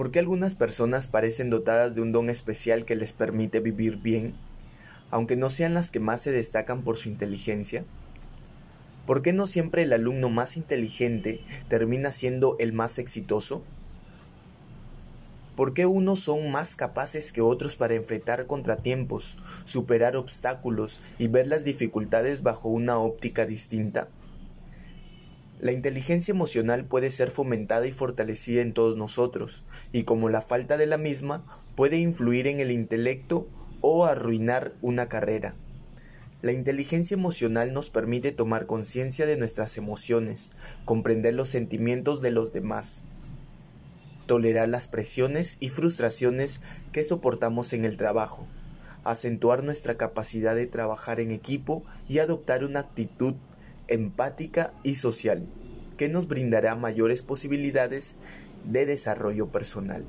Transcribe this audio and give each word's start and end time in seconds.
¿Por 0.00 0.12
qué 0.12 0.18
algunas 0.18 0.54
personas 0.54 1.08
parecen 1.08 1.50
dotadas 1.50 1.94
de 1.94 2.00
un 2.00 2.10
don 2.10 2.30
especial 2.30 2.86
que 2.86 2.96
les 2.96 3.12
permite 3.12 3.60
vivir 3.60 3.98
bien, 3.98 4.32
aunque 5.10 5.36
no 5.36 5.50
sean 5.50 5.74
las 5.74 5.90
que 5.90 6.00
más 6.00 6.22
se 6.22 6.32
destacan 6.32 6.84
por 6.84 6.96
su 6.96 7.10
inteligencia? 7.10 7.84
¿Por 9.04 9.20
qué 9.20 9.34
no 9.34 9.46
siempre 9.46 9.82
el 9.82 9.92
alumno 9.92 10.30
más 10.30 10.56
inteligente 10.56 11.42
termina 11.68 12.12
siendo 12.12 12.56
el 12.58 12.72
más 12.72 12.98
exitoso? 12.98 13.62
¿Por 15.54 15.74
qué 15.74 15.84
unos 15.84 16.20
son 16.20 16.50
más 16.50 16.76
capaces 16.76 17.30
que 17.30 17.42
otros 17.42 17.76
para 17.76 17.94
enfrentar 17.94 18.46
contratiempos, 18.46 19.36
superar 19.66 20.16
obstáculos 20.16 21.02
y 21.18 21.28
ver 21.28 21.46
las 21.46 21.62
dificultades 21.62 22.42
bajo 22.42 22.70
una 22.70 22.98
óptica 22.98 23.44
distinta? 23.44 24.08
La 25.60 25.72
inteligencia 25.72 26.32
emocional 26.32 26.86
puede 26.86 27.10
ser 27.10 27.30
fomentada 27.30 27.86
y 27.86 27.92
fortalecida 27.92 28.62
en 28.62 28.72
todos 28.72 28.96
nosotros, 28.96 29.62
y 29.92 30.04
como 30.04 30.30
la 30.30 30.40
falta 30.40 30.78
de 30.78 30.86
la 30.86 30.96
misma 30.96 31.44
puede 31.76 31.98
influir 31.98 32.46
en 32.46 32.60
el 32.60 32.70
intelecto 32.70 33.46
o 33.82 34.06
arruinar 34.06 34.72
una 34.80 35.10
carrera. 35.10 35.54
La 36.40 36.52
inteligencia 36.52 37.14
emocional 37.14 37.74
nos 37.74 37.90
permite 37.90 38.32
tomar 38.32 38.64
conciencia 38.64 39.26
de 39.26 39.36
nuestras 39.36 39.76
emociones, 39.76 40.52
comprender 40.86 41.34
los 41.34 41.50
sentimientos 41.50 42.22
de 42.22 42.30
los 42.30 42.54
demás, 42.54 43.04
tolerar 44.24 44.70
las 44.70 44.88
presiones 44.88 45.58
y 45.60 45.68
frustraciones 45.68 46.62
que 46.90 47.04
soportamos 47.04 47.74
en 47.74 47.84
el 47.84 47.98
trabajo, 47.98 48.46
acentuar 49.04 49.62
nuestra 49.62 49.98
capacidad 49.98 50.54
de 50.54 50.66
trabajar 50.66 51.20
en 51.20 51.30
equipo 51.30 51.84
y 52.08 52.20
adoptar 52.20 52.64
una 52.64 52.80
actitud 52.80 53.34
empática 53.90 54.72
y 54.82 54.94
social, 54.94 55.46
que 55.98 56.08
nos 56.08 56.28
brindará 56.28 56.74
mayores 56.76 57.22
posibilidades 57.22 58.16
de 58.64 58.86
desarrollo 58.86 59.48
personal. 59.48 60.04